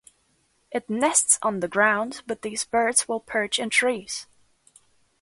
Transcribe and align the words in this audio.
It 0.71 0.89
nests 0.89 1.37
on 1.43 1.59
the 1.59 1.67
ground, 1.67 2.23
but 2.25 2.41
these 2.41 2.63
birds 2.63 3.07
will 3.07 3.19
perch 3.19 3.59
in 3.59 3.69
trees. 3.69 4.25